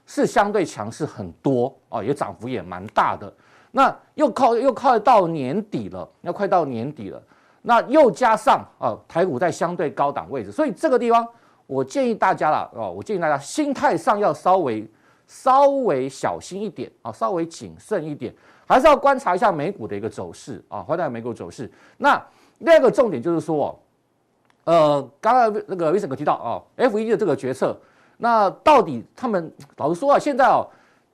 [0.05, 3.33] 是相对强势很多哦，也涨幅也蛮大的。
[3.71, 7.23] 那又靠又靠到年底了，要快到年底了。
[7.61, 11.25] 那又加上啊，台股在相对高档位置，所以这个地方
[11.65, 14.85] 我建议大家了哦，我建议大家心态上要稍微
[15.29, 18.33] 稍微小心一点啊，稍微谨慎一点。
[18.67, 21.71] 还是要观察一下美股的一个走势啊，观察美股走势。
[21.97, 22.21] 那
[22.59, 23.79] 第二个重点就是说，
[24.63, 27.75] 呃，刚刚那个伟森哥提到啊，FED 的这个决策，
[28.17, 30.67] 那到底他们老实说啊，现在哦，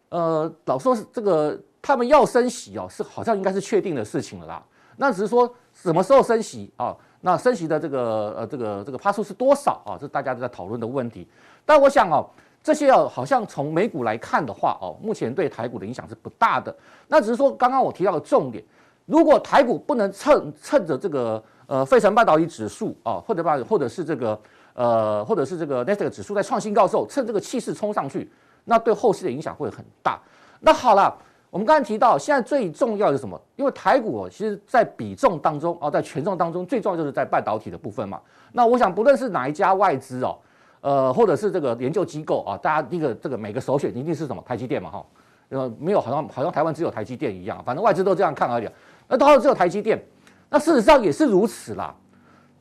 [0.10, 4.64] 呃，老实说是这个他们要升息哦，是好像应该是确定的事情了啦。
[4.98, 6.96] 那只是说什么时候升息啊？
[7.22, 9.98] 那升息的这个呃这个这个趴数是多少啊？
[10.00, 11.28] 这大家都在讨论的问题。
[11.66, 12.30] 但我想哦。
[12.66, 16.76] 这些哦，好像从美股来看的话哦，目前对台股的影响是不大的。
[17.08, 18.64] 那只是说，刚刚我提到的重点，
[19.06, 24.42] 如果台股不能趁趁着这个呃费城半导体指数啊，或者把或者是这个
[24.74, 28.32] 呃或者是这个 Nasdaq 指数在创新高的时候，趁这个气势冲上去，
[28.64, 30.20] 那对后市的影响会很大。
[30.60, 31.16] 那好了，
[31.52, 33.40] 我们刚才提到，现在最重要的是什么？
[33.58, 38.20] 因为台股哦，其实在比重当中哦，在权重当中最重要就是在半导体的部分嘛。
[38.52, 40.36] 那我想，不论是哪一家外资哦。
[40.86, 44.44] 呃，或者是这个研究机构啊，大家第一个这个每个首选一定是什么？
[44.46, 45.06] 台积电嘛，哈，
[45.50, 48.70] 呃，没有好像好像台湾只有台积电一样，反正外资都这样看而已。
[49.08, 50.00] 那到时候只有台积电，
[50.48, 51.96] 那事实上也是如此啦。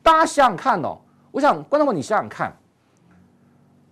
[0.01, 0.97] 大家想想看哦，
[1.29, 2.51] 我想观众们你想想看，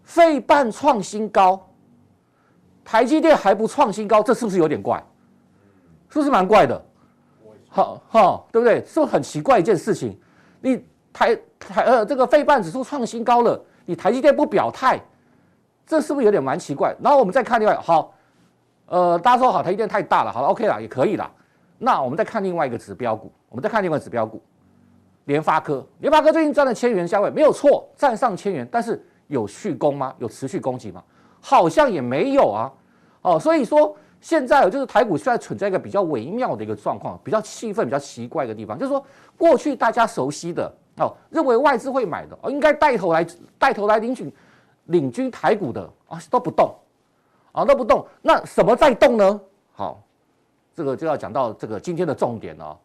[0.01, 1.69] 费半创新高，
[2.83, 4.97] 台积电还不创新高，这是不是有点怪？
[6.09, 6.83] 是不是蛮怪的？
[7.69, 8.83] 好好，对不对？
[8.83, 10.19] 是不是很奇怪一件事情？
[10.59, 13.63] 你台台呃这个费半指数创新高了。
[13.85, 14.99] 你台积电不表态，
[15.85, 16.95] 这是不是有点蛮奇怪？
[17.01, 18.13] 然后我们再看另外，好，
[18.85, 21.29] 呃，大家说好，台积电太大了，好了，OK 了，也可以了。
[21.77, 24.41] 那我们再看另外一个指标股，我们再看另外一个指标股，
[25.25, 25.85] 联发科。
[25.99, 30.13] 联发科最近站了千元价位，没有错，站上千元，但是有续攻吗？
[30.17, 31.03] 有持续攻击吗？
[31.41, 32.71] 好像也没有啊。
[33.21, 39.05] 哦，所以说现在就是台股现在存在一个比较微妙的一个状况，比较气氛比较奇怪的地方，就是说
[39.37, 40.73] 过去大家熟悉的。
[40.97, 43.25] 哦，认为外资会买的哦，应该带头来
[43.57, 44.31] 带头来领取
[44.85, 46.75] 领军台股的啊都不动，
[47.51, 49.41] 啊都不动，那什么在动呢？
[49.73, 50.03] 好，
[50.75, 52.77] 这个就要讲到这个今天的重点了，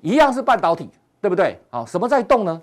[0.00, 0.88] 一样是半导体，
[1.20, 1.60] 对不对？
[1.68, 2.62] 好，什么在动呢？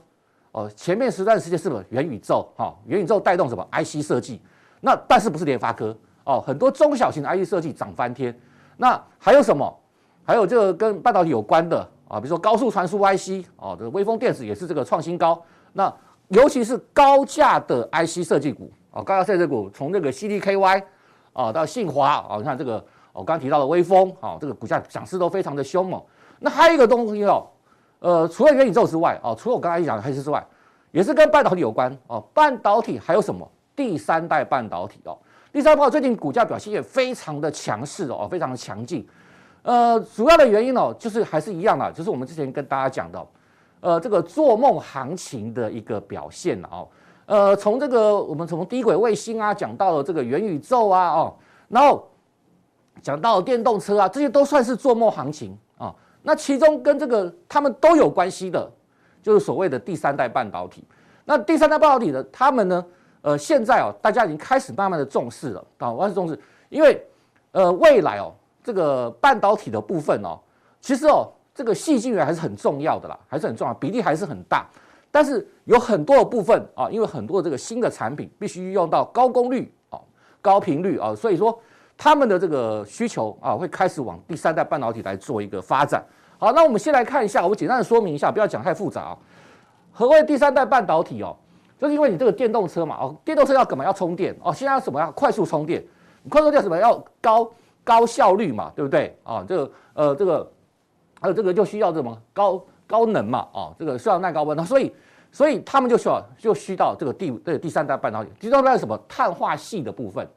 [0.54, 2.52] 哦，前面十段时间是不是元宇宙？
[2.58, 4.42] 哈，元宇宙带动什么？IC 设计，
[4.82, 5.96] 那但是不是联发科？
[6.24, 8.36] 哦，很多中小型的 IC 设计涨翻天，
[8.78, 9.80] 那还有什么？
[10.26, 11.88] 还有这个跟半导体有关的。
[12.14, 15.42] 啊，比如说高速传输 IC，哦，这个微风电子也是这个创新高。
[15.72, 15.92] 那
[16.28, 20.84] 尤其是高价的 IC 设计股，啊，高价设计股从这个 CDKY
[21.34, 22.74] 啊到信华，啊，你看这个
[23.14, 26.00] 我刚刚提到的微风，啊，这个股价涨势都非常的凶猛。
[26.38, 27.48] 那还有一个东西哦，
[27.98, 30.46] 呃，除了元宇宙之外，哦，除了我刚才讲的 IC 之外，
[30.92, 32.24] 也是跟半导体有关哦。
[32.32, 33.50] 半导体还有什么？
[33.76, 35.18] 第三代半导体哦，
[35.52, 39.04] 第三代最近股价表现也非常的强势哦，非常的强劲。
[39.64, 43.28] 呃，主要的原因哦，就是还是一样的，就是我们之前跟大家讲的，
[43.80, 46.88] 呃，这个做梦行情的一个表现哦。
[47.26, 51.34] 呃，从这个我们从低轨卫星啊，讲到了这个元宇宙啊，哦，
[51.70, 52.06] 然后
[53.02, 58.70] 讲到电动车啊，这些都算是做梦行情啊，那其中跟这个他们都有关系的，
[59.22, 60.84] 就是所谓的第三代半导体。
[61.24, 62.86] 那第三代半导体的他们呢，
[63.22, 67.02] 呃，现在哦，大家已经开始慢慢的重视了啊，开始重视，因为
[67.54, 68.34] 呃，未来哦。
[68.64, 70.40] 这个半导体的部分哦，
[70.80, 74.66] 其实哦，这个细晶圆还是很重要的啦，还是很重要，比例还是很大。
[75.12, 80.00] 但是有很多的部分啊，因为很多这个新的产品必须用到高功率啊、
[80.42, 81.60] 高频率啊，所以说
[81.96, 86.04] 他们的这个需求啊，会开始往第三代半导体来做一个发展。
[86.40, 89.16] 好，那我们先来看一下，我简单的说明一下，不要讲太复杂。
[89.92, 91.36] 何谓第三代半导体哦？
[91.78, 93.86] 就是因为你这个电动车嘛，哦，电动车要干嘛？
[93.86, 95.00] 要充电哦，现在要什么？
[95.00, 95.84] 要快速充电，
[96.28, 96.76] 快速充电什么？
[96.78, 97.52] 要高
[97.84, 99.18] 高效率嘛，对不对？
[99.24, 100.52] 啊，这个呃，这个
[101.20, 104.94] 还有这个就需要什么高高能嘛，啊，这个需要耐高温，那所以
[105.32, 109.00] 所以他们就需要就需要这个第这个第三代半导体，第三代是什么？
[109.08, 110.28] 碳化矽的部分，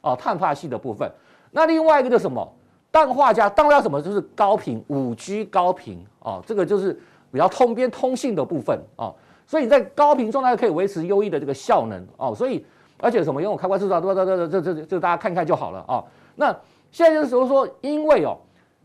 [0.00, 1.10] 啊，碳化矽的部分。
[1.50, 2.46] 那另外一个就什么？
[2.92, 4.02] 氮化镓，氮化镓什么？
[4.02, 6.92] 就是高频五 G 高频哦，这个就是
[7.30, 9.14] 比较通边通信的部分哦，
[9.46, 12.66] 所以在高频状态可以维持优异的这个效能哦，所以
[12.98, 13.40] 而且什么？
[13.40, 16.04] 因为我开关制造，这这这这这大家看看就好了啊。
[16.34, 16.54] 那
[16.90, 18.36] 现在就是说说，因为哦，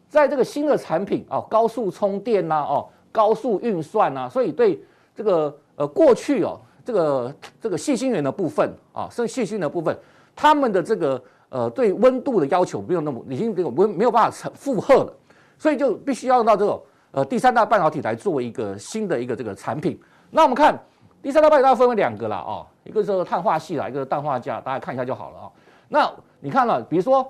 [0.08, 4.84] 在这个新的产品哦，高速充电呐哦，高速运算呐，所以对
[5.16, 9.98] 这个呃过去哦，这个这个矽晶圆的部分啊，是矽晶的部分，
[10.36, 11.22] 他们的这个。
[11.50, 15.14] 呃，对温度的要求没有那么，已经没有没有办法承负荷了，
[15.58, 19.98] 所以就必须要用到这种呃第三代半导体来作为一个新的一个这个产品。
[20.32, 20.78] 那我们看
[21.22, 25.52] 第三代半导体分为两个啦，哦，一个是碳化系啦，一个是氮化镓，大家看一下就好了啊。
[25.88, 27.26] 那你看了，比如说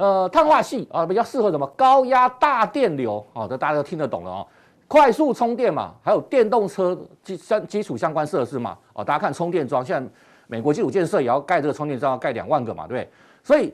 [0.00, 4.46] 呃碳化系啊，比较适合什么高压大电流啊，这大家都听得懂了啊。
[4.88, 10.10] 快速充电嘛，还有电动车基相基础相关设施嘛，哦，大家看充电桩现在。
[10.52, 13.08] 美国基础建设也要盖这个充电桩，要盖两万个嘛，对不对？
[13.44, 13.72] 所以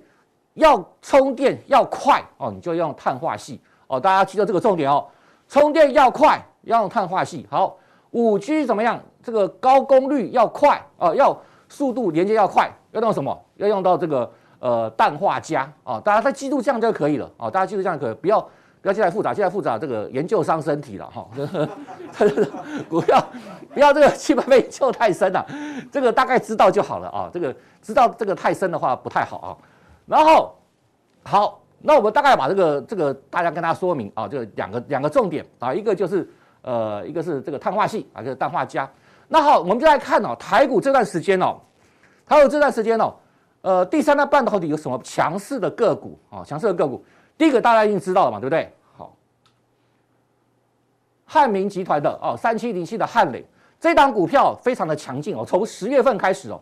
[0.52, 3.98] 要充电要快哦，你就用碳化系哦。
[3.98, 5.06] 大家记得这个重点哦，
[5.48, 7.46] 充电要快要用碳化系。
[7.50, 7.78] 好，
[8.10, 9.00] 五 G 怎么样？
[9.22, 11.34] 这个高功率要快哦，要
[11.66, 13.34] 速度连接要快，要用什么？
[13.56, 16.00] 要用到这个呃氮化镓哦。
[16.04, 17.50] 大家再记住这样就可以了哦。
[17.50, 18.46] 大家记住这样可以，不要。
[18.82, 21.26] 不要现在复杂，现在复杂，这个研究伤身体了哈。
[22.88, 23.26] 不要
[23.74, 25.44] 不要这个气氛被就太深了，
[25.90, 27.28] 这个大概知道就好了啊。
[27.32, 29.50] 这个知道这个太深的话不太好啊。
[30.06, 30.54] 然后
[31.24, 36.30] 好，那我们大概把这个这个大家跟大家说明啊，就两个两个重点啊，一个就是
[36.62, 38.88] 呃一个是这个碳化系啊，就是氮化镓。
[39.26, 41.58] 那好，我们就来看哦，台股这段时间哦，
[42.24, 43.12] 还有这段时间哦，
[43.66, 46.44] 呃，第三代半导体有什么强势的个股啊？
[46.44, 47.04] 强势的个股，
[47.36, 48.72] 第一个大家已经知道了嘛，对不对？
[48.96, 49.12] 好
[51.24, 53.44] 汉明集团的哦，三七零七的汉磊
[53.80, 56.60] 这档股票非常的强劲哦，从十月份开始哦，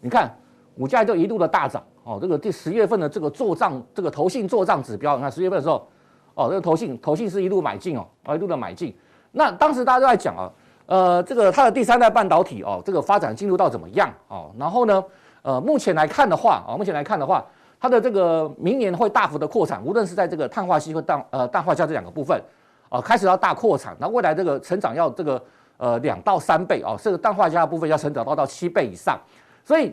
[0.00, 0.34] 你看
[0.74, 5.86] 股价就一路的大涨哦，这个第十月份的这个做账这个投信做账指标，你看十月份的时候
[6.32, 8.96] 哦，这个投信投信是一路买进哦，一路的买进。
[9.30, 10.50] 那当时大家都在讲啊，
[10.86, 14.50] 呃，这个它的第三代半导体哦，这个发展进入到怎么样哦？
[14.58, 15.04] 然后呢，
[15.46, 17.44] 呃，目前来看的话啊，目前来看的话，
[17.78, 22.42] 它的这个明年会大幅的扩产，无论是在这个碳化矽或氮呃氮化镓这两个部分。
[22.88, 25.42] 啊，开始要大扩产，那未来这个成长要这个
[25.76, 29.18] 呃两到三倍啊，这个氮化镓的部分要成长到到七倍以上，
[29.64, 29.92] 所以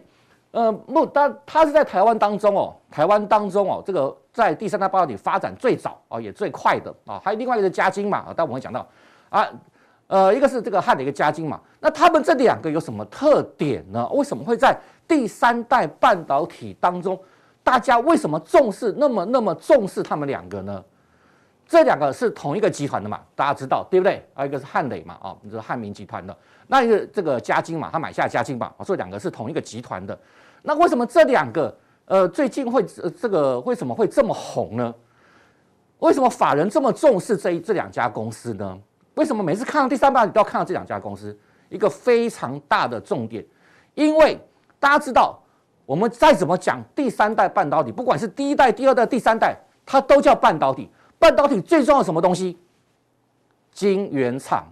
[0.52, 8.88] 呃目但它是在台湾当中哦，台湾当中哦，这个在第三代半导体发展最早啊，也最快的啊，还有另外一个嘉晶嘛，啊，待我们讲到
[9.30, 9.48] 啊，
[10.06, 14.08] 呃，一个是这个汉磊一个嘉金嘛，那他们这两个有什么特点呢？
[14.10, 17.20] 为什么会在第三代半导体当中，
[17.64, 20.84] 大家为什么重视那么那么重视他们两个呢？
[21.66, 24.24] 这两个是同一个集团的嘛，大家知道对不对？
[24.34, 26.36] 还有一个是汉磊嘛，啊，就是汉民集团的。
[26.68, 30.18] 那一个这个嘉晶嘛，他买下嘉晶嘛，所以两个是同一个集团的。
[30.62, 34.94] 那为什么这两个呃最近会这个为什么会这么红呢？
[36.00, 38.78] 为什么法人这么重视这一这两家公司呢？
[39.16, 41.38] 为什么每次看到第三代都要看到这两家公司？
[41.70, 43.44] 一个非常大的重点，
[43.96, 44.38] 因为
[44.84, 45.40] 大家知道，
[45.86, 50.90] 我们再怎么讲第三代半导体，不管是第一代、第二代、第三代，它都叫半导体。
[51.18, 52.60] 半导体最重要的什么东西？
[53.72, 54.68] 晶圆厂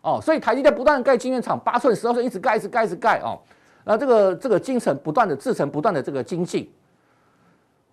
[0.00, 3.36] 哦，所以台积电不断盖晶圆厂，八寸、十二寸一直盖，一直盖，一直盖哦。
[3.82, 6.72] 那这个这个精程不断的制程，不断的这个精进。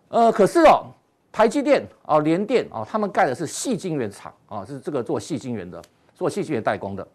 [0.10, 0.86] 呃，可是哦，
[1.32, 5.82] 台积电哦，联电哦，他们盖的是细晶圆厂啊，是这个做细晶圆的，
[6.14, 7.08] 做细晶圆代工的。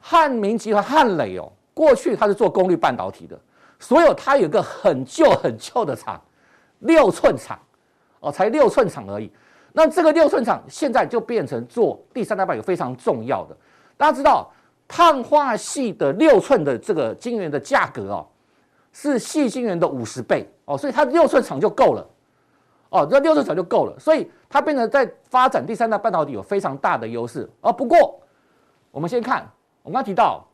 [0.00, 3.38] 汉明集团汉磊哦，过去它是做功率半导体的，
[3.78, 6.20] 所以它有个很旧很旧的厂，
[6.80, 7.58] 六寸厂。
[8.22, 9.32] 哦，才六寸厂而已，
[9.72, 13.56] 那这个六寸厂现在就变成做第三代半有非常重要的。
[13.96, 14.52] 大家知道，
[14.86, 18.26] 碳化系的六寸的这个晶圆的价格哦，
[18.92, 22.06] 是矽晶圆的五十倍哦，所以它六寸厂就够了。
[22.90, 27.48] 哦，这六寸厂就够了，所以它变成在发展第三代半导体有非常大的优势。
[27.62, 28.20] 哦，不过
[28.90, 29.50] 我们先看，
[29.82, 30.46] 我们刚提到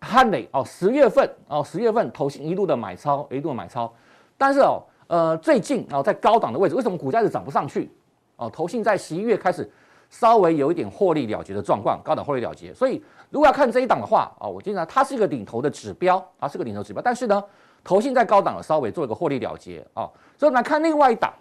[0.00, 3.92] 汉磊哦，十月份哦，十月份投信一路的买超，一路的买超，
[4.36, 4.82] 但是哦。
[5.08, 7.90] 呃，最近哦，在高档的位置，为什么股价是涨不上去？
[8.36, 9.66] 哦，投信在十一月开始
[10.10, 12.74] 稍微有一点获利了结的状况，高档获利了结。
[12.74, 17.00] 所以如果要看这一档的话，啊，我经常它是一个领头的指标，它是个领头指标。
[17.00, 17.42] 但是呢，
[17.82, 20.04] 投信在高档稍微做一个获利了结啊。
[20.36, 21.32] 所以我们来看另外一档，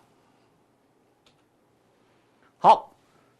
[2.57, 2.89] 好，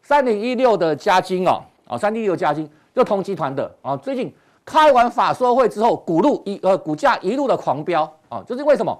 [0.02, 4.30] 三零一六的嘉金哦，啊，三零一六嘉晶就同集团的啊，最近
[4.68, 8.94] 开完法说会之后，股路一呃股价一路的狂飙啊，就是为什么？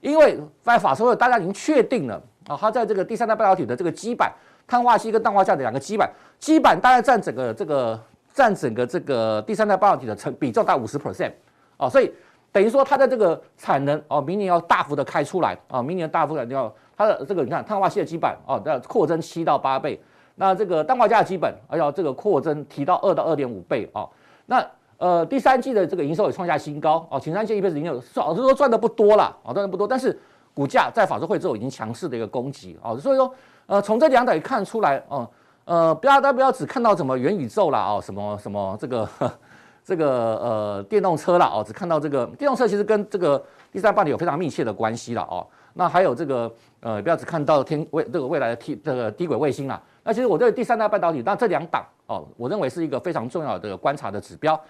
[0.00, 2.14] 因为在法说会大家已经确定了
[2.48, 4.32] 啊，它在这个第三代半导体的这个基板，
[4.66, 8.00] 碳化矽跟氮化镓的两个基板，基板大概占整个这个
[8.32, 11.32] 占整个这个第三代半导体的成比重大五十 percent
[11.76, 12.10] 啊，所以
[12.50, 20.02] 等于说它的这个产能哦，明年要大幅的开出来啊，明年大幅的要它的这个你看碳化矽的基板哦，要扩增七到八倍，
[20.36, 24.08] 那这个氮化镓的基本哎要这个扩增提到二到二点五倍啊，
[24.46, 24.66] 那。
[25.00, 30.16] 呃，第三季的这个营收也创下新高哦，前三季 EPS 已经有，老实说赚的不多了啊，赚的不多，但是
[30.52, 33.32] 股价在法说会之后已经强势的一个攻击啊，所以说
[33.64, 35.26] 呃，从这两点看出来哦，
[35.64, 39.08] 呃，不要大家不要只看到什么元宇宙啦哦，什么什么这个
[39.82, 43.42] 这个呃电动车啦哦，只看到这个电动车其实跟这个
[43.72, 54.60] 第三半导体有非常密切的关系了哦，那还有这个呃，不要只看到天未这个未来的 T 这个低轨卫星啦，那其实我对第三代半导体，那这两档哦，我认为是一个非常重要的观察的指标。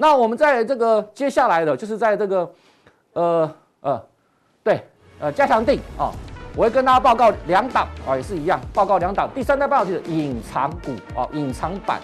[0.00, 2.50] 那我们在这个接下来的，就是在这个，
[3.12, 4.02] 呃呃，
[4.64, 4.82] 对，
[5.20, 6.10] 呃加强定啊，
[6.56, 12.00] 我会跟大家报告两档啊，也是一样，报告两档第三代半导体的隐藏股啊，隐藏版，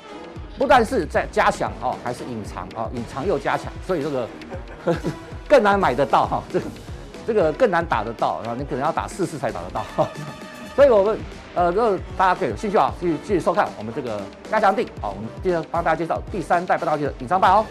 [0.59, 4.29] 不但是在加强啊，还是隐藏啊，隐藏又加强，所以这个
[4.85, 4.99] 呵 呵
[5.49, 6.67] 更难买得到哈，这个
[7.27, 9.83] 这个更难打得到啊，你可能要打四次才打得到，
[10.75, 11.19] 所以我们。
[11.57, 14.21] 呃，如果大家可以有兴趣啊，继续继续收看我们这个
[14.51, 17.65] 加强定，好，我们接着帮大家介绍第三代半导体的隐藏版哦。